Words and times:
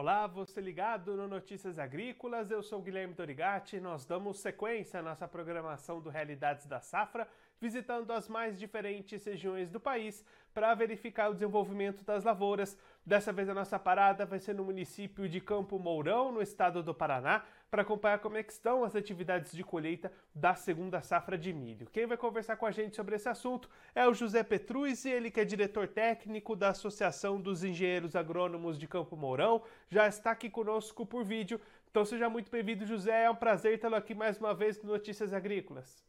Olá, 0.00 0.28
você 0.28 0.60
ligado 0.60 1.16
no 1.16 1.26
Notícias 1.26 1.76
Agrícolas, 1.76 2.52
eu 2.52 2.62
sou 2.62 2.80
Guilherme 2.80 3.14
Dorigati. 3.14 3.80
Nós 3.80 4.06
damos 4.06 4.38
sequência 4.38 5.00
à 5.00 5.02
nossa 5.02 5.26
programação 5.26 6.00
do 6.00 6.08
Realidades 6.08 6.66
da 6.66 6.78
Safra, 6.78 7.26
visitando 7.60 8.12
as 8.12 8.28
mais 8.28 8.56
diferentes 8.56 9.24
regiões 9.24 9.72
do 9.72 9.80
país 9.80 10.24
para 10.54 10.72
verificar 10.72 11.30
o 11.30 11.34
desenvolvimento 11.34 12.04
das 12.04 12.22
lavouras. 12.22 12.78
Dessa 13.08 13.32
vez 13.32 13.48
a 13.48 13.54
nossa 13.54 13.78
parada 13.78 14.26
vai 14.26 14.38
ser 14.38 14.54
no 14.54 14.62
município 14.62 15.26
de 15.26 15.40
Campo 15.40 15.78
Mourão, 15.78 16.30
no 16.30 16.42
estado 16.42 16.82
do 16.82 16.92
Paraná, 16.92 17.42
para 17.70 17.80
acompanhar 17.80 18.18
como 18.18 18.36
é 18.36 18.40
estão 18.42 18.84
as 18.84 18.94
atividades 18.94 19.52
de 19.52 19.64
colheita 19.64 20.12
da 20.34 20.54
segunda 20.54 21.00
safra 21.00 21.38
de 21.38 21.50
milho. 21.50 21.88
Quem 21.90 22.06
vai 22.06 22.18
conversar 22.18 22.56
com 22.56 22.66
a 22.66 22.70
gente 22.70 22.94
sobre 22.94 23.16
esse 23.16 23.26
assunto 23.26 23.70
é 23.94 24.06
o 24.06 24.12
José 24.12 24.42
Petruz, 24.42 25.06
ele 25.06 25.30
que 25.30 25.40
é 25.40 25.44
diretor 25.46 25.88
técnico 25.88 26.54
da 26.54 26.68
Associação 26.68 27.40
dos 27.40 27.64
Engenheiros 27.64 28.14
Agrônomos 28.14 28.78
de 28.78 28.86
Campo 28.86 29.16
Mourão, 29.16 29.62
já 29.88 30.06
está 30.06 30.32
aqui 30.32 30.50
conosco 30.50 31.06
por 31.06 31.24
vídeo. 31.24 31.58
Então 31.90 32.04
seja 32.04 32.28
muito 32.28 32.50
bem-vindo, 32.50 32.84
José. 32.84 33.24
É 33.24 33.30
um 33.30 33.34
prazer 33.34 33.80
tê-lo 33.80 33.94
aqui 33.94 34.14
mais 34.14 34.38
uma 34.38 34.52
vez 34.52 34.82
no 34.82 34.92
Notícias 34.92 35.32
Agrícolas. 35.32 36.04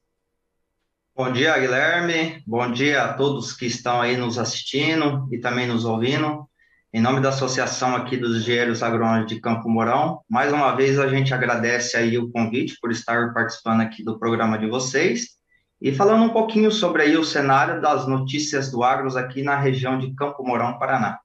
Bom 1.16 1.31
dia, 1.31 1.57
Guilherme. 1.57 2.43
Bom 2.45 2.69
dia 2.69 3.03
a 3.03 3.13
todos 3.13 3.53
que 3.53 3.67
estão 3.67 4.02
aí 4.02 4.17
nos 4.17 4.38
assistindo 4.38 5.29
e 5.33 5.38
também 5.38 5.66
nos 5.66 5.85
ouvindo. 5.85 6.48
Em 6.91 6.99
nome 6.99 7.21
da 7.21 7.29
associação 7.29 7.95
aqui 7.95 8.17
dos 8.17 8.38
engenheiros 8.38 8.81
agrônomos 8.81 9.27
de 9.27 9.39
Campo 9.39 9.70
Mourão, 9.70 10.21
mais 10.27 10.52
uma 10.52 10.75
vez 10.75 10.97
a 10.97 11.07
gente 11.07 11.31
agradece 11.31 11.95
aí 11.95 12.17
o 12.17 12.31
convite 12.31 12.80
por 12.81 12.89
estar 12.89 13.31
participando 13.31 13.81
aqui 13.81 14.03
do 14.03 14.17
programa 14.17 14.57
de 14.57 14.66
vocês 14.66 15.38
e 15.80 15.94
falando 15.94 16.23
um 16.23 16.33
pouquinho 16.33 16.71
sobre 16.71 17.03
aí 17.03 17.16
o 17.16 17.23
cenário 17.23 17.80
das 17.80 18.07
notícias 18.07 18.71
do 18.71 18.83
agros 18.83 19.16
aqui 19.16 19.44
na 19.44 19.55
região 19.55 20.00
de 20.00 20.16
Campo 20.16 20.44
Mourão, 20.44 20.80
Paraná. 20.80 21.19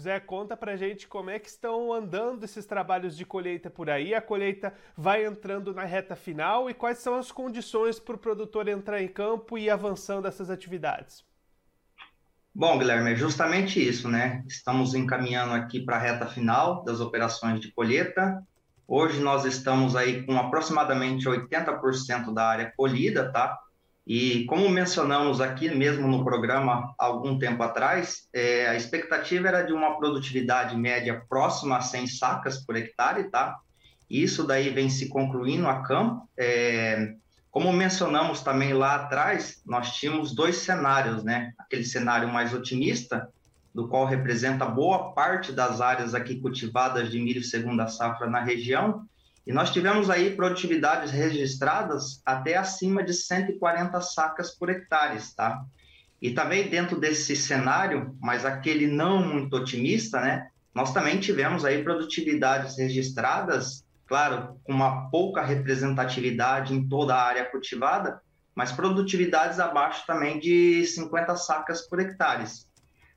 Zé, 0.00 0.18
conta 0.18 0.56
pra 0.56 0.76
gente 0.76 1.06
como 1.06 1.28
é 1.28 1.38
que 1.38 1.50
estão 1.50 1.92
andando 1.92 2.44
esses 2.44 2.64
trabalhos 2.64 3.14
de 3.14 3.26
colheita 3.26 3.68
por 3.68 3.90
aí. 3.90 4.14
A 4.14 4.22
colheita 4.22 4.72
vai 4.96 5.26
entrando 5.26 5.74
na 5.74 5.84
reta 5.84 6.16
final 6.16 6.70
e 6.70 6.74
quais 6.74 6.96
são 6.96 7.16
as 7.16 7.30
condições 7.30 8.00
para 8.00 8.14
o 8.14 8.18
produtor 8.18 8.66
entrar 8.66 9.02
em 9.02 9.08
campo 9.08 9.58
e 9.58 9.64
ir 9.64 9.70
avançando 9.70 10.26
essas 10.26 10.48
atividades? 10.48 11.22
Bom, 12.54 12.78
Guilherme, 12.78 13.12
é 13.12 13.16
justamente 13.16 13.80
isso, 13.80 14.10
né? 14.10 14.44
Estamos 14.46 14.94
encaminhando 14.94 15.54
aqui 15.54 15.80
para 15.80 15.96
a 15.96 15.98
reta 15.98 16.26
final 16.26 16.84
das 16.84 17.00
operações 17.00 17.58
de 17.60 17.72
colheita. 17.72 18.42
Hoje 18.86 19.20
nós 19.20 19.46
estamos 19.46 19.96
aí 19.96 20.26
com 20.26 20.36
aproximadamente 20.36 21.26
80% 21.26 22.34
da 22.34 22.46
área 22.46 22.70
colhida, 22.76 23.32
tá? 23.32 23.58
E 24.06 24.44
como 24.44 24.68
mencionamos 24.68 25.40
aqui 25.40 25.74
mesmo 25.74 26.06
no 26.06 26.22
programa 26.24 26.94
algum 26.98 27.38
tempo 27.38 27.62
atrás, 27.62 28.28
é, 28.34 28.66
a 28.66 28.74
expectativa 28.74 29.48
era 29.48 29.62
de 29.62 29.72
uma 29.72 29.96
produtividade 29.96 30.76
média 30.76 31.22
próxima 31.30 31.78
a 31.78 31.80
100 31.80 32.06
sacas 32.06 32.66
por 32.66 32.76
hectare, 32.76 33.30
tá? 33.30 33.56
Isso 34.10 34.46
daí 34.46 34.68
vem 34.68 34.90
se 34.90 35.08
concluindo 35.08 35.66
a 35.66 35.82
campo. 35.82 36.28
É, 36.36 37.14
como 37.52 37.70
mencionamos 37.70 38.40
também 38.40 38.72
lá 38.72 38.94
atrás, 38.94 39.60
nós 39.66 39.94
tínhamos 39.94 40.34
dois 40.34 40.56
cenários, 40.56 41.22
né? 41.22 41.52
Aquele 41.58 41.84
cenário 41.84 42.26
mais 42.26 42.54
otimista, 42.54 43.28
do 43.74 43.88
qual 43.88 44.06
representa 44.06 44.64
boa 44.64 45.12
parte 45.12 45.52
das 45.52 45.78
áreas 45.78 46.14
aqui 46.14 46.40
cultivadas 46.40 47.10
de 47.10 47.20
milho 47.20 47.44
segunda 47.44 47.86
safra 47.88 48.26
na 48.26 48.40
região, 48.40 49.06
e 49.46 49.52
nós 49.52 49.70
tivemos 49.70 50.08
aí 50.08 50.34
produtividades 50.34 51.10
registradas 51.10 52.22
até 52.24 52.56
acima 52.56 53.02
de 53.02 53.12
140 53.12 54.00
sacas 54.00 54.52
por 54.52 54.70
hectare, 54.70 55.18
tá? 55.36 55.62
E 56.22 56.30
também 56.30 56.70
dentro 56.70 56.98
desse 56.98 57.36
cenário, 57.36 58.16
mas 58.18 58.46
aquele 58.46 58.86
não 58.86 59.22
muito 59.22 59.54
otimista, 59.56 60.20
né? 60.22 60.48
Nós 60.74 60.94
também 60.94 61.20
tivemos 61.20 61.66
aí 61.66 61.84
produtividades 61.84 62.78
registradas 62.78 63.84
claro, 64.12 64.60
com 64.62 64.74
uma 64.74 65.08
pouca 65.08 65.42
representatividade 65.42 66.74
em 66.74 66.86
toda 66.86 67.14
a 67.14 67.22
área 67.22 67.46
cultivada, 67.46 68.20
mas 68.54 68.70
produtividades 68.70 69.58
abaixo 69.58 70.04
também 70.06 70.38
de 70.38 70.84
50 70.84 71.34
sacas 71.36 71.88
por 71.88 71.98
hectare. 71.98 72.44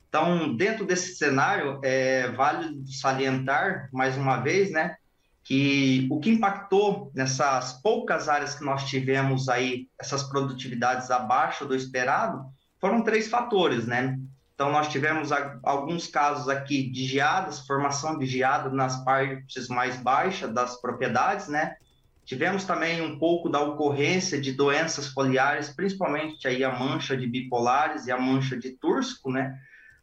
Então, 0.08 0.56
dentro 0.56 0.86
desse 0.86 1.14
cenário, 1.16 1.80
é, 1.84 2.30
vale 2.30 2.82
salientar, 2.86 3.90
mais 3.92 4.16
uma 4.16 4.38
vez, 4.38 4.70
né, 4.70 4.96
que 5.44 6.08
o 6.10 6.18
que 6.18 6.30
impactou 6.30 7.12
nessas 7.14 7.74
poucas 7.82 8.26
áreas 8.26 8.54
que 8.54 8.64
nós 8.64 8.88
tivemos 8.88 9.50
aí, 9.50 9.88
essas 10.00 10.22
produtividades 10.22 11.10
abaixo 11.10 11.66
do 11.66 11.76
esperado, 11.76 12.46
foram 12.80 13.02
três 13.02 13.28
fatores, 13.28 13.86
né? 13.86 14.18
Então, 14.56 14.72
nós 14.72 14.88
tivemos 14.88 15.30
alguns 15.62 16.06
casos 16.06 16.48
aqui 16.48 16.90
de 16.90 17.04
geadas, 17.04 17.66
formação 17.66 18.18
de 18.18 18.24
geada 18.24 18.70
nas 18.70 19.04
partes 19.04 19.68
mais 19.68 19.98
baixas 19.98 20.50
das 20.50 20.80
propriedades, 20.80 21.46
né? 21.46 21.76
Tivemos 22.24 22.64
também 22.64 23.02
um 23.02 23.18
pouco 23.18 23.50
da 23.50 23.60
ocorrência 23.60 24.40
de 24.40 24.52
doenças 24.52 25.08
foliares, 25.08 25.68
principalmente 25.68 26.48
aí 26.48 26.64
a 26.64 26.72
mancha 26.72 27.14
de 27.14 27.26
bipolares 27.26 28.06
e 28.06 28.10
a 28.10 28.18
mancha 28.18 28.56
de 28.56 28.70
tursco, 28.70 29.30
né? 29.30 29.60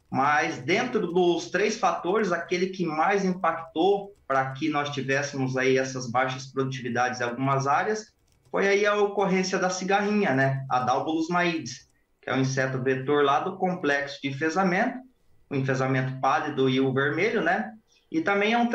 Mas 0.08 0.58
dentro 0.58 1.08
dos 1.08 1.50
três 1.50 1.76
fatores, 1.76 2.30
aquele 2.30 2.68
que 2.68 2.86
mais 2.86 3.24
impactou 3.24 4.14
para 4.24 4.52
que 4.52 4.68
nós 4.68 4.90
tivéssemos 4.90 5.56
aí 5.56 5.76
essas 5.76 6.08
baixas 6.08 6.46
produtividades 6.46 7.20
em 7.20 7.24
algumas 7.24 7.66
áreas 7.66 8.14
foi 8.52 8.68
aí 8.68 8.86
a 8.86 8.94
ocorrência 8.94 9.58
da 9.58 9.68
cigarrinha, 9.68 10.32
né? 10.32 10.64
A 10.70 10.78
Dalbolus 10.78 11.26
maides 11.28 11.92
que 12.24 12.30
é 12.30 12.34
um 12.34 12.40
inseto 12.40 12.82
vetor 12.82 13.22
lá 13.22 13.40
do 13.40 13.58
complexo 13.58 14.20
de 14.22 14.28
enfesamento, 14.28 14.98
o 15.50 15.54
enfesamento 15.54 16.18
pálido 16.20 16.70
e 16.70 16.80
o 16.80 16.92
vermelho, 16.92 17.42
né? 17.42 17.70
E 18.10 18.22
também 18.22 18.54
é 18.54 18.58
um 18.58 18.68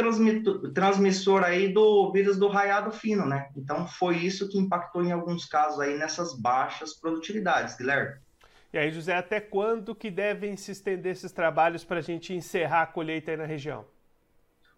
transmissor 0.74 1.44
aí 1.44 1.74
do 1.74 2.12
vírus 2.12 2.38
do 2.38 2.48
raiado 2.48 2.92
fino, 2.92 3.26
né? 3.26 3.50
Então 3.58 3.88
foi 3.88 4.18
isso 4.18 4.50
que 4.50 4.60
impactou 4.60 5.04
em 5.04 5.12
alguns 5.12 5.46
casos 5.46 5.80
aí 5.80 5.98
nessas 5.98 6.40
baixas 6.40 6.94
produtividades, 6.94 7.76
Guilherme. 7.76 8.18
E 8.72 8.78
aí, 8.78 8.92
José, 8.92 9.16
até 9.16 9.40
quando 9.40 9.96
que 9.96 10.12
devem 10.12 10.56
se 10.56 10.72
estender 10.72 11.14
esses 11.14 11.32
trabalhos 11.32 11.84
para 11.84 12.00
a 12.00 12.04
gente 12.04 12.34
encerrar 12.34 12.84
a 12.84 12.88
colheita 12.88 13.32
aí 13.32 13.38
na 13.38 13.46
região? 13.46 13.84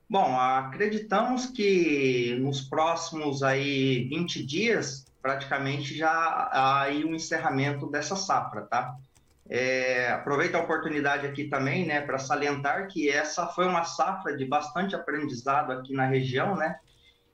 Bom, 0.10 0.40
acreditamos 0.40 1.48
que 1.48 2.38
nos 2.40 2.62
próximos 2.62 3.44
aí 3.44 4.08
20 4.10 4.46
dias 4.46 5.11
praticamente 5.22 5.96
já 5.96 6.10
há 6.10 6.82
aí 6.82 7.06
um 7.06 7.14
encerramento 7.14 7.90
dessa 7.90 8.16
safra, 8.16 8.64
tá? 8.64 8.96
É, 9.50 10.10
aproveito 10.12 10.56
a 10.56 10.62
oportunidade 10.62 11.28
aqui 11.28 11.46
também, 11.46 11.86
né, 11.86 12.02
para 12.02 12.18
salientar 12.18 12.88
que 12.88 13.10
essa 13.10 13.48
foi 13.48 13.66
uma 13.66 13.84
safra 13.84 14.36
de 14.36 14.46
bastante 14.46 14.96
aprendizado 14.96 15.72
aqui 15.72 15.94
na 15.94 16.06
região, 16.06 16.56
né? 16.56 16.78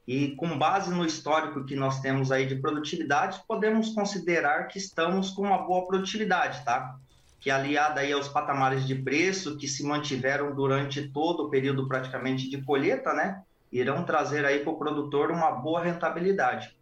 E 0.07 0.35
com 0.35 0.57
base 0.57 0.89
no 0.89 1.05
histórico 1.05 1.65
que 1.65 1.75
nós 1.75 1.99
temos 1.99 2.31
aí 2.31 2.45
de 2.45 2.55
produtividade, 2.55 3.41
podemos 3.47 3.93
considerar 3.93 4.67
que 4.67 4.77
estamos 4.77 5.31
com 5.31 5.43
uma 5.43 5.59
boa 5.59 5.85
produtividade, 5.85 6.63
tá? 6.63 6.95
Que 7.39 7.51
aliada 7.51 8.01
aí 8.01 8.11
aos 8.13 8.27
patamares 8.27 8.87
de 8.87 8.95
preço 8.95 9.57
que 9.57 9.67
se 9.67 9.83
mantiveram 9.83 10.55
durante 10.55 11.09
todo 11.09 11.43
o 11.43 11.49
período 11.49 11.87
praticamente 11.87 12.49
de 12.49 12.63
colheita, 12.63 13.13
né? 13.13 13.43
Irão 13.71 14.03
trazer 14.03 14.45
aí 14.45 14.59
para 14.59 14.71
o 14.71 14.77
produtor 14.79 15.29
uma 15.29 15.51
boa 15.51 15.83
rentabilidade 15.83 16.76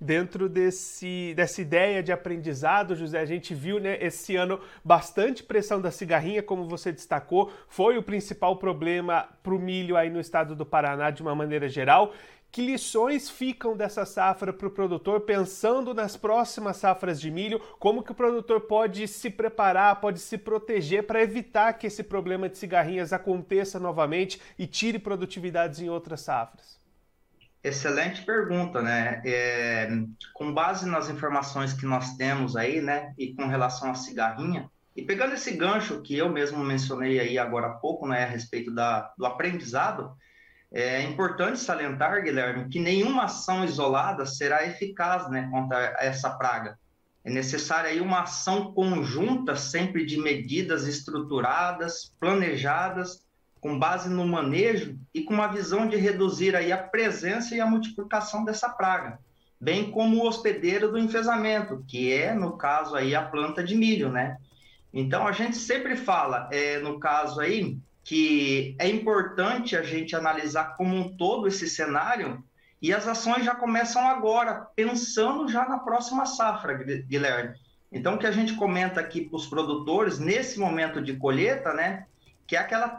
dentro 0.00 0.48
desse, 0.48 1.34
dessa 1.36 1.60
ideia 1.60 2.02
de 2.02 2.10
aprendizado, 2.10 2.96
José, 2.96 3.20
a 3.20 3.26
gente 3.26 3.54
viu 3.54 3.78
né, 3.78 3.98
esse 4.00 4.34
ano 4.34 4.58
bastante 4.82 5.42
pressão 5.42 5.80
da 5.80 5.90
cigarrinha, 5.90 6.42
como 6.42 6.66
você 6.66 6.90
destacou, 6.90 7.52
foi 7.68 7.98
o 7.98 8.02
principal 8.02 8.56
problema 8.56 9.28
para 9.42 9.54
o 9.54 9.58
milho 9.58 9.96
aí 9.96 10.08
no 10.08 10.18
estado 10.20 10.56
do 10.56 10.64
Paraná 10.64 11.10
de 11.10 11.20
uma 11.20 11.34
maneira 11.34 11.68
geral. 11.68 12.14
Que 12.50 12.66
lições 12.66 13.30
ficam 13.30 13.76
dessa 13.76 14.04
safra 14.04 14.52
para 14.52 14.66
o 14.66 14.72
produtor, 14.72 15.20
pensando 15.20 15.94
nas 15.94 16.16
próximas 16.16 16.78
safras 16.78 17.20
de 17.20 17.30
milho? 17.30 17.60
Como 17.78 18.02
que 18.02 18.10
o 18.10 18.14
produtor 18.14 18.62
pode 18.62 19.06
se 19.06 19.30
preparar, 19.30 20.00
pode 20.00 20.18
se 20.18 20.36
proteger 20.36 21.06
para 21.06 21.22
evitar 21.22 21.74
que 21.74 21.86
esse 21.86 22.02
problema 22.02 22.48
de 22.48 22.58
cigarrinhas 22.58 23.12
aconteça 23.12 23.78
novamente 23.78 24.40
e 24.58 24.66
tire 24.66 24.98
produtividades 24.98 25.78
em 25.78 25.88
outras 25.88 26.22
safras? 26.22 26.79
Excelente 27.62 28.24
pergunta, 28.24 28.80
né? 28.80 29.20
É, 29.24 29.88
com 30.32 30.52
base 30.52 30.88
nas 30.88 31.10
informações 31.10 31.74
que 31.74 31.84
nós 31.84 32.16
temos 32.16 32.56
aí, 32.56 32.80
né, 32.80 33.12
e 33.18 33.34
com 33.34 33.46
relação 33.46 33.90
à 33.90 33.94
cigarrinha, 33.94 34.70
e 34.96 35.02
pegando 35.02 35.34
esse 35.34 35.52
gancho 35.52 36.00
que 36.00 36.16
eu 36.16 36.28
mesmo 36.28 36.64
mencionei 36.64 37.20
aí 37.20 37.38
agora 37.38 37.68
há 37.68 37.74
pouco, 37.74 38.08
né, 38.08 38.24
a 38.24 38.26
respeito 38.26 38.74
da, 38.74 39.12
do 39.16 39.26
aprendizado, 39.26 40.16
é 40.72 41.02
importante 41.02 41.58
salientar, 41.58 42.22
Guilherme, 42.22 42.68
que 42.68 42.78
nenhuma 42.78 43.24
ação 43.24 43.64
isolada 43.64 44.24
será 44.24 44.66
eficaz, 44.66 45.28
né, 45.28 45.48
contra 45.50 45.96
essa 45.98 46.30
praga. 46.30 46.78
É 47.24 47.30
necessária 47.30 47.90
aí 47.90 48.00
uma 48.00 48.22
ação 48.22 48.72
conjunta, 48.72 49.54
sempre 49.54 50.06
de 50.06 50.18
medidas 50.18 50.86
estruturadas, 50.86 52.14
planejadas 52.18 53.22
com 53.60 53.78
base 53.78 54.08
no 54.08 54.26
manejo 54.26 54.98
e 55.14 55.22
com 55.22 55.34
uma 55.34 55.48
visão 55.48 55.86
de 55.86 55.96
reduzir 55.96 56.56
aí 56.56 56.72
a 56.72 56.78
presença 56.78 57.54
e 57.54 57.60
a 57.60 57.66
multiplicação 57.66 58.44
dessa 58.44 58.68
praga, 58.68 59.18
bem 59.60 59.90
como 59.90 60.16
o 60.16 60.26
hospedeiro 60.26 60.90
do 60.90 60.98
enfesamento, 60.98 61.84
que 61.86 62.12
é, 62.12 62.34
no 62.34 62.56
caso 62.56 62.96
aí, 62.96 63.14
a 63.14 63.22
planta 63.22 63.62
de 63.62 63.74
milho, 63.74 64.10
né? 64.10 64.38
Então, 64.92 65.26
a 65.26 65.32
gente 65.32 65.56
sempre 65.56 65.96
fala, 65.96 66.48
é, 66.50 66.78
no 66.78 66.98
caso 66.98 67.40
aí, 67.40 67.78
que 68.02 68.74
é 68.78 68.88
importante 68.88 69.76
a 69.76 69.82
gente 69.82 70.16
analisar 70.16 70.76
como 70.76 70.96
um 70.96 71.16
todo 71.16 71.46
esse 71.46 71.68
cenário 71.68 72.42
e 72.82 72.94
as 72.94 73.06
ações 73.06 73.44
já 73.44 73.54
começam 73.54 74.08
agora, 74.08 74.66
pensando 74.74 75.46
já 75.48 75.68
na 75.68 75.78
próxima 75.78 76.24
safra, 76.24 76.74
Guilherme. 76.74 77.54
Então, 77.92 78.14
o 78.14 78.18
que 78.18 78.26
a 78.26 78.32
gente 78.32 78.54
comenta 78.54 79.00
aqui 79.00 79.20
para 79.20 79.36
os 79.36 79.46
produtores, 79.46 80.18
nesse 80.18 80.58
momento 80.58 81.02
de 81.02 81.16
colheita, 81.16 81.74
né, 81.74 82.06
que 82.50 82.56
é 82.56 82.58
aquela 82.58 82.98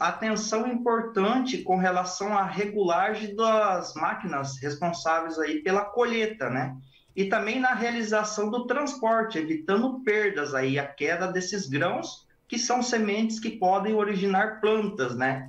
atenção 0.00 0.66
importante 0.66 1.58
com 1.58 1.76
relação 1.76 2.36
à 2.36 2.42
regulagem 2.42 3.32
das 3.36 3.94
máquinas 3.94 4.58
responsáveis 4.60 5.38
aí 5.38 5.62
pela 5.62 5.84
colheita, 5.84 6.50
né? 6.50 6.76
E 7.14 7.26
também 7.26 7.60
na 7.60 7.74
realização 7.74 8.50
do 8.50 8.66
transporte, 8.66 9.38
evitando 9.38 10.00
perdas 10.00 10.52
aí, 10.52 10.80
a 10.80 10.84
queda 10.84 11.30
desses 11.30 11.68
grãos, 11.68 12.26
que 12.48 12.58
são 12.58 12.82
sementes 12.82 13.38
que 13.38 13.50
podem 13.50 13.94
originar 13.94 14.60
plantas, 14.60 15.14
né? 15.14 15.48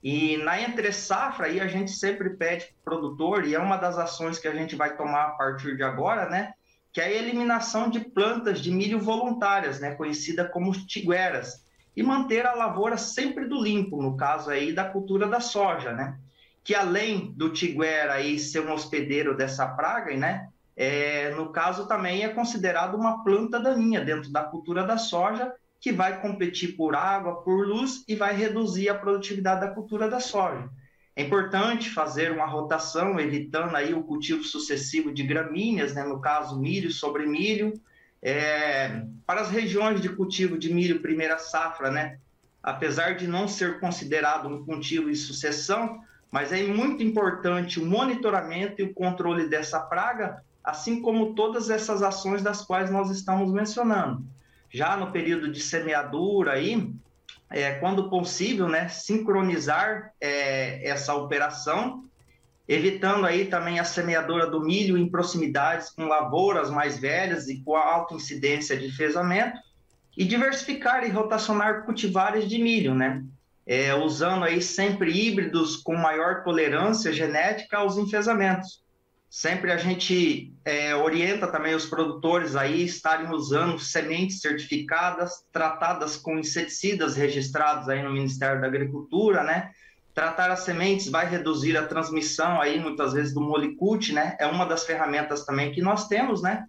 E 0.00 0.36
na 0.36 0.62
entre 0.62 0.92
safra 0.92 1.46
aí 1.46 1.60
a 1.60 1.66
gente 1.66 1.90
sempre 1.90 2.30
pede 2.30 2.66
para 2.84 2.94
o 2.94 3.00
produtor, 3.00 3.44
e 3.44 3.56
é 3.56 3.58
uma 3.58 3.76
das 3.76 3.98
ações 3.98 4.38
que 4.38 4.46
a 4.46 4.54
gente 4.54 4.76
vai 4.76 4.96
tomar 4.96 5.24
a 5.24 5.30
partir 5.30 5.76
de 5.76 5.82
agora, 5.82 6.30
né? 6.30 6.52
Que 6.92 7.00
é 7.00 7.06
a 7.06 7.10
eliminação 7.10 7.90
de 7.90 7.98
plantas 7.98 8.60
de 8.60 8.70
milho 8.70 9.00
voluntárias, 9.00 9.80
né? 9.80 9.96
Conhecida 9.96 10.48
como 10.48 10.70
tigueras 10.86 11.63
e 11.96 12.02
manter 12.02 12.46
a 12.46 12.54
lavoura 12.54 12.96
sempre 12.96 13.46
do 13.46 13.62
limpo, 13.62 14.02
no 14.02 14.16
caso 14.16 14.50
aí 14.50 14.72
da 14.72 14.84
cultura 14.84 15.26
da 15.26 15.40
soja, 15.40 15.92
né? 15.92 16.18
Que 16.62 16.74
além 16.74 17.32
do 17.36 17.50
tiguera 17.50 18.14
aí 18.14 18.38
ser 18.38 18.60
um 18.60 18.72
hospedeiro 18.72 19.36
dessa 19.36 19.66
praga, 19.66 20.16
né? 20.16 20.48
É, 20.76 21.30
no 21.36 21.52
caso 21.52 21.86
também 21.86 22.24
é 22.24 22.28
considerado 22.28 22.96
uma 22.96 23.22
planta 23.22 23.60
daninha 23.60 24.04
dentro 24.04 24.32
da 24.32 24.42
cultura 24.42 24.84
da 24.84 24.98
soja, 24.98 25.52
que 25.80 25.92
vai 25.92 26.20
competir 26.20 26.76
por 26.76 26.96
água, 26.96 27.42
por 27.42 27.66
luz 27.66 28.02
e 28.08 28.16
vai 28.16 28.34
reduzir 28.34 28.88
a 28.88 28.94
produtividade 28.94 29.60
da 29.60 29.68
cultura 29.68 30.08
da 30.08 30.18
soja. 30.18 30.68
É 31.14 31.22
importante 31.22 31.90
fazer 31.90 32.32
uma 32.32 32.46
rotação, 32.46 33.20
evitando 33.20 33.76
aí 33.76 33.94
o 33.94 34.02
cultivo 34.02 34.42
sucessivo 34.42 35.12
de 35.12 35.22
gramíneas, 35.22 35.94
né? 35.94 36.02
no 36.02 36.20
caso 36.20 36.58
milho 36.58 36.90
sobre 36.90 37.24
milho, 37.24 37.72
é, 38.24 39.02
para 39.26 39.42
as 39.42 39.50
regiões 39.50 40.00
de 40.00 40.08
cultivo 40.08 40.58
de 40.58 40.72
milho 40.72 41.02
primeira 41.02 41.38
safra, 41.38 41.90
né? 41.90 42.18
Apesar 42.62 43.16
de 43.16 43.28
não 43.28 43.46
ser 43.46 43.78
considerado 43.78 44.48
um 44.48 44.64
cultivo 44.64 45.10
em 45.10 45.14
sucessão, 45.14 46.00
mas 46.30 46.50
é 46.50 46.62
muito 46.62 47.02
importante 47.02 47.78
o 47.78 47.84
monitoramento 47.84 48.80
e 48.80 48.84
o 48.84 48.94
controle 48.94 49.46
dessa 49.46 49.78
praga, 49.78 50.42
assim 50.64 51.02
como 51.02 51.34
todas 51.34 51.68
essas 51.68 52.02
ações 52.02 52.42
das 52.42 52.62
quais 52.62 52.90
nós 52.90 53.10
estamos 53.10 53.52
mencionando. 53.52 54.24
Já 54.70 54.96
no 54.96 55.12
período 55.12 55.52
de 55.52 55.60
semeadura 55.60 56.52
aí, 56.52 56.90
é, 57.50 57.72
quando 57.74 58.08
possível, 58.08 58.68
né, 58.68 58.88
sincronizar 58.88 60.12
é, 60.18 60.88
essa 60.88 61.14
operação 61.14 62.04
evitando 62.66 63.26
aí 63.26 63.46
também 63.46 63.78
a 63.78 63.84
semeadura 63.84 64.46
do 64.46 64.60
milho 64.60 64.96
em 64.96 65.08
proximidades 65.08 65.90
com 65.90 66.06
lavouras 66.06 66.70
mais 66.70 66.98
velhas 66.98 67.48
e 67.48 67.60
com 67.62 67.76
alta 67.76 68.14
incidência 68.14 68.76
de 68.76 68.86
enfesamento, 68.86 69.58
e 70.16 70.24
diversificar 70.24 71.04
e 71.04 71.10
rotacionar 71.10 71.84
cultivares 71.84 72.48
de 72.48 72.58
milho, 72.58 72.94
né? 72.94 73.22
É, 73.66 73.94
usando 73.94 74.44
aí 74.44 74.62
sempre 74.62 75.10
híbridos 75.10 75.76
com 75.76 75.96
maior 75.96 76.44
tolerância 76.44 77.12
genética 77.12 77.78
aos 77.78 77.96
enfesamentos. 77.96 78.84
Sempre 79.28 79.72
a 79.72 79.76
gente 79.76 80.52
é, 80.64 80.94
orienta 80.94 81.48
também 81.48 81.74
os 81.74 81.86
produtores 81.86 82.54
aí 82.54 82.84
estarem 82.84 83.30
usando 83.32 83.80
sementes 83.80 84.40
certificadas, 84.40 85.44
tratadas 85.50 86.16
com 86.16 86.38
inseticidas 86.38 87.16
registrados 87.16 87.88
aí 87.88 88.00
no 88.00 88.12
Ministério 88.12 88.60
da 88.60 88.68
Agricultura, 88.68 89.42
né? 89.42 89.72
Tratar 90.14 90.50
as 90.50 90.60
sementes 90.60 91.08
vai 91.08 91.28
reduzir 91.28 91.76
a 91.76 91.86
transmissão 91.86 92.60
aí 92.60 92.78
muitas 92.78 93.12
vezes 93.12 93.34
do 93.34 93.40
molicute, 93.40 94.12
né? 94.12 94.36
É 94.38 94.46
uma 94.46 94.64
das 94.64 94.84
ferramentas 94.84 95.44
também 95.44 95.72
que 95.72 95.82
nós 95.82 96.06
temos, 96.06 96.40
né? 96.40 96.66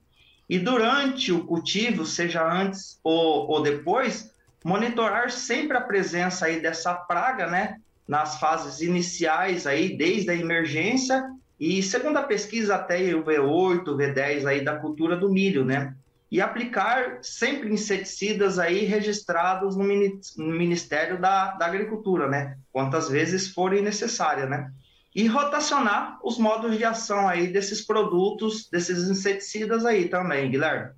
E 0.50 0.58
durante 0.58 1.32
o 1.32 1.46
cultivo, 1.46 2.06
seja 2.06 2.44
antes 2.44 3.00
ou, 3.04 3.48
ou 3.48 3.62
depois, 3.62 4.32
monitorar 4.64 5.30
sempre 5.30 5.78
a 5.78 5.82
presença 5.82 6.48
aí 6.48 6.60
dessa 6.60 6.94
praga, 6.94 7.48
né? 7.48 7.78
Nas 8.08 8.40
fases 8.40 8.82
iniciais 8.82 9.68
aí, 9.68 9.96
desde 9.96 10.32
a 10.32 10.36
emergência 10.36 11.24
e 11.60 11.82
segundo 11.82 12.18
a 12.18 12.24
pesquisa 12.24 12.76
até 12.76 13.14
o 13.16 13.24
V8, 13.24 13.84
V10 13.86 14.46
aí 14.46 14.64
da 14.64 14.76
cultura 14.76 15.16
do 15.16 15.32
milho, 15.32 15.64
né? 15.64 15.96
E 16.32 16.42
aplicar 16.42 17.20
sempre 17.22 17.72
inseticidas 17.72 18.58
aí 18.58 18.86
registrados 18.86 19.76
no 19.76 19.84
Ministério 19.84 21.20
da, 21.20 21.52
da 21.52 21.66
Agricultura, 21.66 22.28
né? 22.28 22.58
Quantas 22.72 23.10
vezes 23.10 23.50
forem 23.50 23.82
necessárias, 23.82 24.50
né? 24.50 24.72
E 25.16 25.28
rotacionar 25.28 26.20
os 26.24 26.38
modos 26.38 26.78
de 26.78 26.84
ação 26.84 27.28
aí 27.28 27.48
desses 27.48 27.82
produtos, 27.86 28.68
desses 28.70 29.10
inseticidas 29.10 29.86
aí 29.86 30.10
também, 30.10 30.52
Guilherme. 30.52 30.92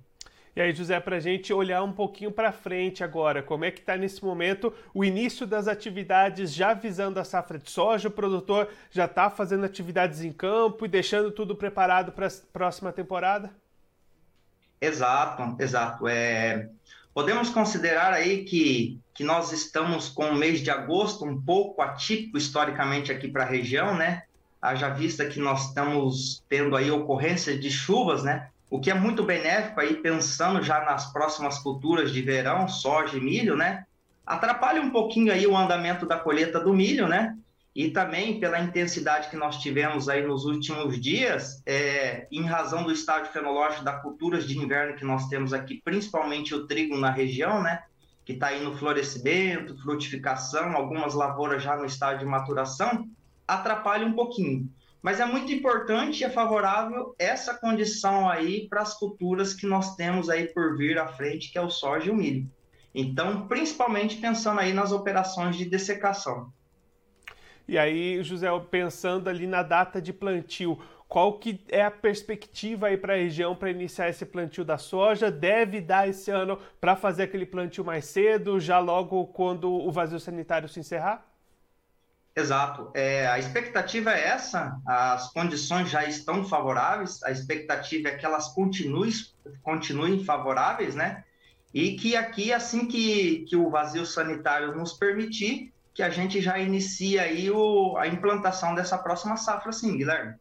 E 0.56 0.60
aí, 0.60 0.72
José, 0.72 0.98
para 0.98 1.18
a 1.18 1.20
gente 1.20 1.52
olhar 1.52 1.84
um 1.84 1.92
pouquinho 1.92 2.32
para 2.32 2.50
frente 2.50 3.04
agora, 3.04 3.44
como 3.44 3.64
é 3.64 3.70
que 3.70 3.78
está 3.78 3.96
nesse 3.96 4.24
momento 4.24 4.74
o 4.92 5.04
início 5.04 5.46
das 5.46 5.68
atividades 5.68 6.52
já 6.52 6.74
visando 6.74 7.20
a 7.20 7.24
safra 7.24 7.60
de 7.60 7.70
soja? 7.70 8.08
O 8.08 8.10
produtor 8.10 8.68
já 8.90 9.04
está 9.04 9.30
fazendo 9.30 9.64
atividades 9.64 10.20
em 10.20 10.32
campo 10.32 10.84
e 10.84 10.88
deixando 10.88 11.30
tudo 11.30 11.54
preparado 11.54 12.10
para 12.10 12.26
a 12.26 12.30
próxima 12.52 12.92
temporada? 12.92 13.52
Exato, 14.80 15.56
exato. 15.60 16.06
É, 16.06 16.68
podemos 17.12 17.50
considerar 17.50 18.12
aí 18.12 18.44
que, 18.44 19.00
que 19.12 19.24
nós 19.24 19.52
estamos 19.52 20.08
com 20.08 20.30
o 20.30 20.34
mês 20.34 20.60
de 20.60 20.70
agosto 20.70 21.24
um 21.24 21.40
pouco 21.40 21.82
atípico 21.82 22.38
historicamente 22.38 23.10
aqui 23.10 23.28
para 23.28 23.42
a 23.42 23.48
região, 23.48 23.96
né? 23.96 24.22
Haja 24.60 24.88
vista 24.88 25.26
que 25.26 25.40
nós 25.40 25.68
estamos 25.68 26.42
tendo 26.48 26.76
aí 26.76 26.90
ocorrência 26.90 27.58
de 27.58 27.70
chuvas, 27.70 28.22
né? 28.22 28.48
O 28.70 28.80
que 28.80 28.90
é 28.90 28.94
muito 28.94 29.22
benéfico 29.22 29.80
aí 29.80 29.94
pensando 29.94 30.62
já 30.62 30.84
nas 30.84 31.12
próximas 31.12 31.58
culturas 31.58 32.12
de 32.12 32.20
verão, 32.22 32.68
soja 32.68 33.16
e 33.16 33.20
milho, 33.20 33.56
né? 33.56 33.84
Atrapalha 34.26 34.82
um 34.82 34.90
pouquinho 34.90 35.32
aí 35.32 35.46
o 35.46 35.56
andamento 35.56 36.06
da 36.06 36.18
colheita 36.18 36.60
do 36.60 36.74
milho, 36.74 37.08
né? 37.08 37.34
E 37.78 37.92
também 37.92 38.40
pela 38.40 38.58
intensidade 38.58 39.30
que 39.30 39.36
nós 39.36 39.58
tivemos 39.58 40.08
aí 40.08 40.26
nos 40.26 40.44
últimos 40.44 41.00
dias, 41.00 41.62
é, 41.64 42.26
em 42.28 42.42
razão 42.42 42.82
do 42.82 42.90
estágio 42.90 43.32
fenológico 43.32 43.84
da 43.84 43.92
culturas 43.92 44.48
de 44.48 44.58
inverno 44.58 44.96
que 44.96 45.04
nós 45.04 45.28
temos 45.28 45.52
aqui, 45.52 45.80
principalmente 45.84 46.52
o 46.52 46.66
trigo 46.66 46.96
na 46.96 47.08
região, 47.08 47.62
né, 47.62 47.84
que 48.24 48.32
está 48.32 48.48
aí 48.48 48.64
no 48.64 48.76
florescimento, 48.76 49.80
frutificação, 49.80 50.72
algumas 50.72 51.14
lavouras 51.14 51.62
já 51.62 51.76
no 51.76 51.84
estágio 51.84 52.18
de 52.18 52.24
maturação, 52.24 53.08
atrapalha 53.46 54.04
um 54.04 54.12
pouquinho. 54.12 54.68
Mas 55.00 55.20
é 55.20 55.24
muito 55.24 55.52
importante 55.52 56.22
e 56.22 56.24
é 56.24 56.30
favorável 56.30 57.14
essa 57.16 57.54
condição 57.54 58.28
aí 58.28 58.66
para 58.68 58.82
as 58.82 58.94
culturas 58.94 59.54
que 59.54 59.68
nós 59.68 59.94
temos 59.94 60.28
aí 60.28 60.48
por 60.48 60.76
vir 60.76 60.98
à 60.98 61.06
frente, 61.06 61.52
que 61.52 61.56
é 61.56 61.62
o 61.62 61.70
soja 61.70 62.08
e 62.08 62.10
o 62.10 62.16
milho. 62.16 62.50
Então, 62.92 63.46
principalmente 63.46 64.16
pensando 64.16 64.58
aí 64.58 64.72
nas 64.72 64.90
operações 64.90 65.54
de 65.54 65.64
dessecação. 65.64 66.52
E 67.68 67.76
aí, 67.76 68.22
José, 68.22 68.48
pensando 68.70 69.28
ali 69.28 69.46
na 69.46 69.62
data 69.62 70.00
de 70.00 70.10
plantio, 70.10 70.80
qual 71.06 71.38
que 71.38 71.60
é 71.68 71.84
a 71.84 71.90
perspectiva 71.90 72.86
aí 72.86 72.96
para 72.96 73.12
a 73.12 73.16
região 73.16 73.54
para 73.54 73.70
iniciar 73.70 74.08
esse 74.08 74.24
plantio 74.24 74.64
da 74.64 74.78
soja? 74.78 75.30
Deve 75.30 75.80
dar 75.80 76.08
esse 76.08 76.30
ano 76.30 76.58
para 76.80 76.96
fazer 76.96 77.24
aquele 77.24 77.44
plantio 77.44 77.84
mais 77.84 78.06
cedo, 78.06 78.58
já 78.58 78.78
logo 78.78 79.26
quando 79.26 79.70
o 79.70 79.92
vazio 79.92 80.18
sanitário 80.18 80.66
se 80.66 80.80
encerrar? 80.80 81.26
Exato. 82.34 82.90
É, 82.94 83.26
a 83.26 83.38
expectativa 83.38 84.12
é 84.12 84.28
essa, 84.28 84.80
as 84.86 85.30
condições 85.32 85.90
já 85.90 86.04
estão 86.06 86.44
favoráveis, 86.44 87.22
a 87.24 87.30
expectativa 87.30 88.08
é 88.08 88.16
que 88.16 88.24
elas 88.24 88.48
continuem, 88.54 89.10
continuem 89.62 90.24
favoráveis, 90.24 90.94
né? 90.94 91.24
E 91.74 91.96
que 91.96 92.16
aqui, 92.16 92.50
assim 92.52 92.86
que, 92.86 93.44
que 93.48 93.56
o 93.56 93.68
vazio 93.68 94.06
sanitário 94.06 94.74
nos 94.74 94.94
permitir, 94.94 95.72
que 95.98 96.02
a 96.04 96.10
gente 96.10 96.40
já 96.40 96.56
inicia 96.60 97.22
aí 97.22 97.50
o, 97.50 97.96
a 97.96 98.06
implantação 98.06 98.72
dessa 98.72 98.96
próxima 98.96 99.36
safra, 99.36 99.72
sim, 99.72 99.96
Guilherme. 99.96 100.36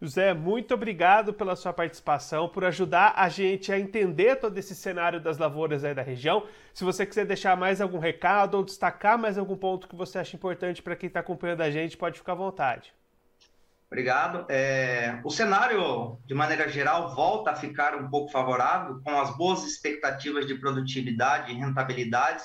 José, 0.00 0.32
muito 0.32 0.72
obrigado 0.72 1.34
pela 1.34 1.54
sua 1.54 1.74
participação, 1.74 2.48
por 2.48 2.64
ajudar 2.64 3.12
a 3.14 3.28
gente 3.28 3.70
a 3.70 3.78
entender 3.78 4.36
todo 4.36 4.56
esse 4.56 4.74
cenário 4.74 5.20
das 5.20 5.36
lavouras 5.36 5.84
aí 5.84 5.94
da 5.94 6.00
região. 6.00 6.46
Se 6.72 6.84
você 6.84 7.04
quiser 7.04 7.26
deixar 7.26 7.54
mais 7.54 7.82
algum 7.82 7.98
recado 7.98 8.54
ou 8.54 8.64
destacar 8.64 9.18
mais 9.18 9.36
algum 9.36 9.58
ponto 9.58 9.86
que 9.86 9.94
você 9.94 10.18
acha 10.18 10.36
importante 10.36 10.80
para 10.80 10.96
quem 10.96 11.08
está 11.08 11.20
acompanhando 11.20 11.60
a 11.60 11.70
gente, 11.70 11.94
pode 11.94 12.16
ficar 12.16 12.32
à 12.32 12.36
vontade. 12.36 12.94
Obrigado. 13.88 14.46
É, 14.48 15.20
o 15.22 15.28
cenário, 15.28 16.18
de 16.24 16.32
maneira 16.32 16.66
geral, 16.66 17.14
volta 17.14 17.50
a 17.50 17.54
ficar 17.54 17.94
um 17.94 18.08
pouco 18.08 18.32
favorável, 18.32 19.02
com 19.04 19.20
as 19.20 19.36
boas 19.36 19.64
expectativas 19.64 20.46
de 20.46 20.54
produtividade 20.54 21.52
e 21.52 21.56
rentabilidade 21.56 22.44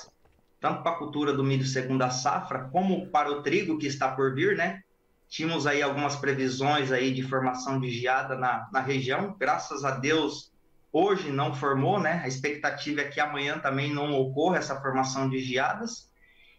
tanto 0.60 0.82
para 0.82 0.92
a 0.92 0.96
cultura 0.96 1.32
do 1.32 1.44
milho 1.44 1.66
segunda 1.66 2.10
safra, 2.10 2.68
como 2.72 3.08
para 3.10 3.30
o 3.30 3.42
trigo 3.42 3.78
que 3.78 3.86
está 3.86 4.10
por 4.10 4.34
vir, 4.34 4.56
né? 4.56 4.80
Tínhamos 5.28 5.66
aí 5.66 5.82
algumas 5.82 6.16
previsões 6.16 6.90
aí 6.90 7.12
de 7.12 7.22
formação 7.22 7.78
de 7.80 7.90
geada 7.90 8.36
na, 8.36 8.68
na 8.72 8.80
região, 8.80 9.36
graças 9.38 9.84
a 9.84 9.92
Deus, 9.92 10.50
hoje 10.92 11.30
não 11.30 11.54
formou, 11.54 12.00
né? 12.00 12.20
A 12.24 12.28
expectativa 12.28 13.02
é 13.02 13.08
que 13.08 13.20
amanhã 13.20 13.58
também 13.58 13.92
não 13.92 14.12
ocorra 14.14 14.58
essa 14.58 14.80
formação 14.80 15.28
de 15.28 15.38
geadas. 15.40 16.08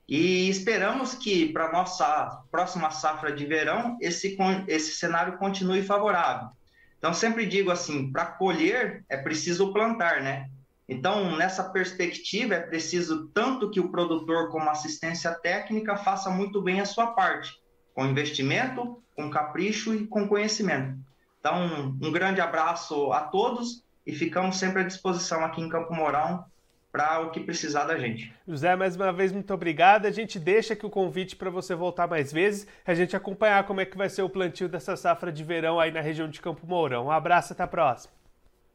E 0.07 0.49
esperamos 0.49 1.13
que 1.13 1.51
para 1.51 1.71
nossa 1.71 2.43
próxima 2.49 2.89
safra 2.89 3.31
de 3.31 3.45
verão 3.45 3.97
esse, 4.01 4.35
esse 4.67 4.97
cenário 4.97 5.37
continue 5.37 5.83
favorável. 5.83 6.49
Então, 6.97 7.13
sempre 7.13 7.45
digo 7.45 7.71
assim: 7.71 8.11
para 8.11 8.25
colher 8.25 9.03
é 9.09 9.17
preciso 9.17 9.71
plantar, 9.71 10.21
né? 10.21 10.49
Então, 10.89 11.37
nessa 11.37 11.63
perspectiva, 11.63 12.55
é 12.55 12.59
preciso 12.59 13.27
tanto 13.27 13.69
que 13.69 13.79
o 13.79 13.91
produtor, 13.91 14.49
como 14.49 14.71
assistência 14.71 15.31
técnica, 15.35 15.95
faça 15.95 16.31
muito 16.31 16.63
bem 16.63 16.81
a 16.81 16.85
sua 16.85 17.07
parte, 17.13 17.53
com 17.93 18.07
investimento, 18.07 18.99
com 19.15 19.29
capricho 19.29 19.93
e 19.93 20.07
com 20.07 20.27
conhecimento. 20.27 20.97
Então, 21.39 21.95
um 22.01 22.11
grande 22.11 22.41
abraço 22.41 23.13
a 23.13 23.21
todos 23.21 23.83
e 24.05 24.13
ficamos 24.13 24.57
sempre 24.57 24.81
à 24.81 24.83
disposição 24.83 25.45
aqui 25.45 25.61
em 25.61 25.69
Campo 25.69 25.93
Mourão 25.93 26.43
para 26.91 27.21
o 27.21 27.29
que 27.29 27.39
precisar 27.41 27.85
da 27.85 27.95
gente. 27.99 28.33
José, 28.47 28.75
mais 28.75 28.95
uma 28.95 29.13
vez, 29.13 29.31
muito 29.31 29.53
obrigado. 29.53 30.07
A 30.07 30.11
gente 30.11 30.39
deixa 30.39 30.73
aqui 30.73 30.87
o 30.87 30.89
convite 30.89 31.35
para 31.35 31.51
você 31.51 31.75
voltar 31.75 32.07
mais 32.07 32.33
vezes, 32.33 32.65
a 32.83 32.95
gente 32.95 33.15
acompanhar 33.15 33.63
como 33.65 33.79
é 33.79 33.85
que 33.85 33.95
vai 33.95 34.09
ser 34.09 34.23
o 34.23 34.29
plantio 34.29 34.67
dessa 34.67 34.97
safra 34.97 35.31
de 35.31 35.43
verão 35.43 35.79
aí 35.79 35.91
na 35.91 36.01
região 36.01 36.27
de 36.27 36.41
Campo 36.41 36.65
Mourão. 36.65 37.05
Um 37.05 37.11
abraço, 37.11 37.53
até 37.53 37.61
a 37.61 37.67
próxima. 37.67 38.11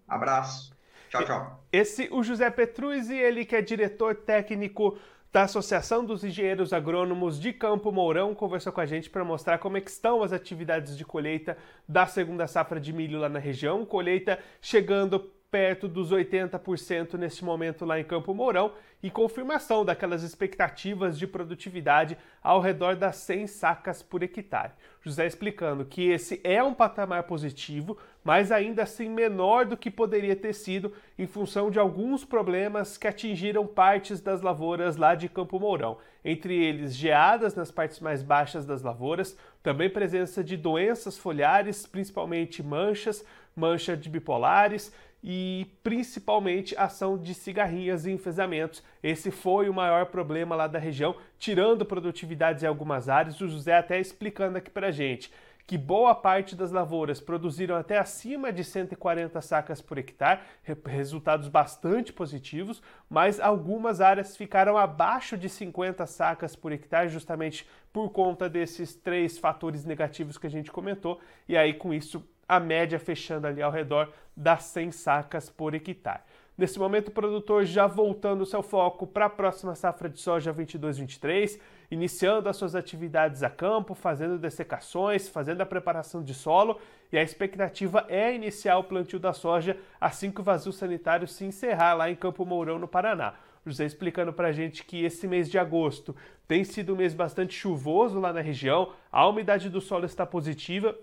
Abraço. 0.07 0.74
Tchau, 1.15 1.25
tchau. 1.25 1.65
Esse, 1.73 2.09
o 2.11 2.23
José 2.25 2.51
Petruzzi, 2.51 3.15
ele 3.15 3.45
que 3.45 3.55
é 3.55 3.63
diretor 3.63 4.17
técnico 4.17 4.99
da 5.33 5.43
Associação 5.43 6.05
dos 6.05 6.25
Engenheiros 6.25 6.73
Agrônomos 6.73 7.41
de 7.41 7.53
Campo 7.53 7.93
Mourão, 7.93 8.35
conversou 8.35 8.73
com 8.73 8.81
a 8.81 8.87
gente 8.87 9.09
para 9.09 9.25
mostrar 9.25 9.59
como 9.59 9.77
é 9.77 9.81
estão 9.81 10.23
as 10.23 10.33
atividades 10.33 10.97
de 10.97 11.05
colheita 11.05 11.57
da 11.89 12.07
segunda 12.07 12.49
safra 12.49 12.81
de 12.81 12.93
milho 12.93 13.21
lá 13.21 13.29
na 13.29 13.39
região. 13.39 13.85
Colheita 13.85 14.41
chegando 14.61 15.31
perto 15.55 15.87
dos 15.87 16.11
80% 16.11 17.15
neste 17.15 17.45
momento 17.45 17.85
lá 17.85 18.01
em 18.01 18.03
Campo 18.03 18.35
Mourão 18.35 18.73
e 19.01 19.09
confirmação 19.09 19.85
daquelas 19.85 20.25
expectativas 20.25 21.17
de 21.17 21.29
produtividade 21.29 22.19
ao 22.43 22.61
redor 22.61 22.97
das 22.97 23.15
100 23.19 23.47
sacas 23.47 24.03
por 24.03 24.25
hectare. 24.25 24.73
José 25.01 25.25
explicando 25.29 25.85
que 25.85 26.11
esse 26.11 26.41
é 26.43 26.61
um 26.61 26.75
patamar 26.75 27.23
positivo, 27.23 27.97
mas 28.25 28.51
ainda 28.51 28.83
assim 28.83 29.09
menor 29.09 29.65
do 29.65 29.77
que 29.77 29.93
poderia 29.93 30.35
ter 30.35 30.55
sido 30.55 30.93
em 31.17 31.27
função 31.27 31.71
de 31.71 31.79
alguns 31.79 32.25
problemas 32.25 32.99
que 32.99 33.07
atingiram 33.07 33.65
partes 33.65 34.21
das 34.21 34.43
lavouras 34.43 34.97
lá 34.97 35.15
de 35.15 35.29
Campo 35.29 35.61
Mourão, 35.61 35.99
entre 36.25 36.53
eles 36.53 36.97
geadas 36.97 37.55
nas 37.55 37.71
partes 37.71 38.01
mais 38.01 38.25
baixas 38.25 38.67
das 38.67 38.83
lavouras, 38.83 39.39
também 39.63 39.89
presença 39.89 40.43
de 40.43 40.57
doenças 40.57 41.17
foliares, 41.17 41.87
principalmente 41.87 42.61
manchas, 42.61 43.25
mancha 43.55 43.97
de 43.97 44.09
bipolares 44.09 44.93
e 45.27 45.67
principalmente 45.83 46.77
ação 46.77 47.17
de 47.17 47.33
cigarrinhas 47.33 48.05
e 48.05 48.13
enfesamentos. 48.13 48.83
Esse 49.03 49.31
foi 49.31 49.71
o 49.71 49.75
maior 49.75 50.07
problema 50.07 50.55
lá 50.55 50.67
da 50.67 50.79
região, 50.79 51.17
tirando 51.39 51.87
produtividades 51.87 52.63
em 52.63 52.67
algumas 52.67 53.09
áreas. 53.09 53.41
O 53.41 53.49
José 53.49 53.75
até 53.75 53.99
explicando 53.99 54.59
aqui 54.59 54.71
pra 54.71 54.91
gente 54.91 55.33
que 55.67 55.79
boa 55.79 56.15
parte 56.15 56.55
das 56.55 56.71
lavouras 56.71 57.21
produziram 57.21 57.75
até 57.75 57.97
acima 57.97 58.53
de 58.53 58.63
140 58.63 59.41
sacas 59.41 59.81
por 59.81 59.97
hectare, 59.97 60.43
resultados 60.85 61.49
bastante 61.49 62.13
positivos, 62.13 62.83
mas 63.09 63.41
algumas 63.41 64.01
áreas 64.03 64.37
ficaram 64.37 64.77
abaixo 64.77 65.39
de 65.39 65.49
50 65.49 66.05
sacas 66.07 66.55
por 66.55 66.71
hectare, 66.71 67.09
justamente 67.09 67.67
por 67.91 68.11
conta 68.11 68.47
desses 68.47 68.95
três 68.95 69.39
fatores 69.39 69.87
negativos 69.87 70.37
que 70.37 70.47
a 70.47 70.51
gente 70.51 70.71
comentou, 70.71 71.19
e 71.49 71.57
aí 71.57 71.73
com 71.73 71.95
isso 71.95 72.23
a 72.49 72.61
média 72.61 72.99
fechando 72.99 73.47
ali 73.47 73.63
ao 73.63 73.71
redor 73.71 74.13
das 74.37 74.65
100 74.65 74.93
sacas 74.93 75.49
por 75.49 75.75
hectare. 75.75 76.23
Nesse 76.57 76.79
momento, 76.79 77.09
o 77.09 77.11
produtor 77.11 77.65
já 77.65 77.89
voltando 77.89 78.47
seu 78.47 78.63
foco 78.63 79.09
para 79.09 79.27
a 79.27 79.31
próxima 79.31 79.75
safra 79.75 80.09
de 80.09 80.21
soja 80.21 80.55
22-23, 80.55 81.59
iniciando 81.91 82.49
as 82.49 82.57
suas 82.57 82.77
atividades 82.77 83.43
a 83.43 83.51
campo, 83.51 83.93
fazendo 83.93 84.39
dessecações, 84.39 85.29
fazendo 85.29 85.63
a 85.63 85.67
preparação 85.67 86.23
de 86.23 86.33
solo, 86.33 86.79
e 87.11 87.19
a 87.19 87.23
expectativa 87.23 88.05
é 88.09 88.33
iniciar 88.33 88.79
o 88.79 88.85
plantio 88.85 89.19
da 89.19 89.33
soja 89.33 89.77
assim 90.01 90.31
que 90.31 90.41
o 90.41 90.45
vazio 90.45 90.73
sanitário 90.73 91.27
se 91.27 91.45
encerrar 91.45 91.95
lá 91.95 92.09
em 92.09 92.15
Campo 92.15 92.47
Mourão, 92.47 92.79
no 92.79 92.87
Paraná. 92.87 93.35
José 93.67 93.85
explicando 93.85 94.33
para 94.33 94.49
a 94.49 94.53
gente 94.53 94.85
que 94.85 95.05
esse 95.05 95.27
mês 95.27 95.51
de 95.51 95.59
agosto 95.59 96.15
tem 96.47 96.63
sido 96.63 96.93
um 96.93 96.97
mês 96.97 97.15
bastante 97.15 97.55
chuvoso 97.55 98.21
lá 98.21 98.33
na 98.33 98.41
região, 98.41 98.93
a 99.11 99.27
umidade 99.27 99.69
do 99.69 99.81
solo 99.81 100.05
está 100.05 100.25
positiva 100.25 100.95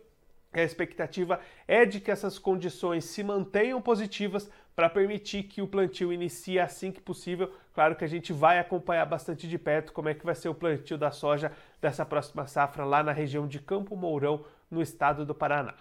a 0.60 0.64
expectativa 0.64 1.40
é 1.68 1.86
de 1.86 2.00
que 2.00 2.12
essas 2.12 2.38
condições 2.38 3.06
se 3.06 3.24
mantenham 3.24 3.82
positivas 3.82 4.50
para 4.76 4.90
permitir 4.90 5.44
que 5.44 5.62
o 5.62 5.68
plantio 5.68 6.12
inicie 6.12 6.60
assim 6.60 6.92
que 6.92 7.02
possível. 7.02 7.52
Claro 7.74 7.96
que 7.96 8.04
a 8.04 8.08
gente 8.08 8.34
vai 8.34 8.60
acompanhar 8.60 9.06
bastante 9.06 9.48
de 9.48 9.58
perto 9.58 9.94
como 9.94 10.10
é 10.10 10.14
que 10.14 10.26
vai 10.26 10.36
ser 10.36 10.50
o 10.50 10.56
plantio 10.56 10.98
da 10.98 11.12
soja 11.12 11.52
dessa 11.80 12.06
próxima 12.06 12.48
safra 12.48 12.84
lá 12.84 13.04
na 13.04 13.12
região 13.12 13.48
de 13.48 13.60
Campo 13.60 13.96
Mourão, 13.96 14.44
no 14.70 14.82
estado 14.82 15.26
do 15.26 15.36
Paraná. 15.36 15.76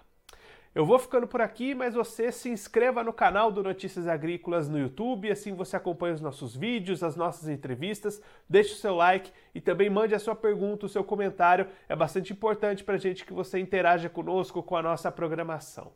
Eu 0.72 0.86
vou 0.86 1.00
ficando 1.00 1.26
por 1.26 1.40
aqui, 1.40 1.74
mas 1.74 1.94
você 1.94 2.30
se 2.30 2.48
inscreva 2.48 3.02
no 3.02 3.12
canal 3.12 3.50
do 3.50 3.60
Notícias 3.60 4.06
Agrícolas 4.06 4.68
no 4.68 4.78
YouTube, 4.78 5.28
assim 5.28 5.52
você 5.52 5.74
acompanha 5.74 6.14
os 6.14 6.20
nossos 6.20 6.54
vídeos, 6.54 7.02
as 7.02 7.16
nossas 7.16 7.48
entrevistas, 7.48 8.22
deixe 8.48 8.74
o 8.74 8.76
seu 8.76 8.94
like 8.94 9.32
e 9.52 9.60
também 9.60 9.90
mande 9.90 10.14
a 10.14 10.18
sua 10.20 10.36
pergunta, 10.36 10.86
o 10.86 10.88
seu 10.88 11.02
comentário. 11.02 11.66
É 11.88 11.96
bastante 11.96 12.32
importante 12.32 12.84
para 12.84 12.94
a 12.94 12.98
gente 12.98 13.24
que 13.26 13.32
você 13.32 13.58
interaja 13.58 14.08
conosco 14.08 14.62
com 14.62 14.76
a 14.76 14.82
nossa 14.82 15.10
programação. 15.10 15.90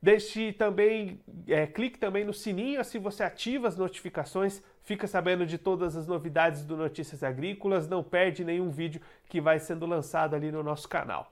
Deixe 0.00 0.52
também, 0.52 1.20
é, 1.48 1.66
clique 1.66 1.98
também 1.98 2.24
no 2.24 2.32
sininho, 2.32 2.80
assim 2.80 3.00
você 3.00 3.24
ativa 3.24 3.66
as 3.66 3.76
notificações, 3.76 4.62
fica 4.84 5.08
sabendo 5.08 5.44
de 5.44 5.58
todas 5.58 5.96
as 5.96 6.06
novidades 6.06 6.64
do 6.64 6.76
Notícias 6.76 7.24
Agrícolas, 7.24 7.88
não 7.88 8.04
perde 8.04 8.44
nenhum 8.44 8.70
vídeo 8.70 9.00
que 9.28 9.40
vai 9.40 9.58
sendo 9.58 9.84
lançado 9.84 10.36
ali 10.36 10.52
no 10.52 10.62
nosso 10.62 10.88
canal. 10.88 11.31